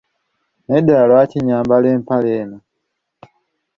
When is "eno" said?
2.41-2.57